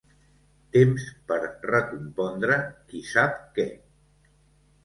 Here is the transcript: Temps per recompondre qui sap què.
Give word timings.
Temps 0.77 1.03
per 1.31 1.37
recompondre 1.67 2.57
qui 2.89 3.05
sap 3.13 3.37
què. 3.59 3.71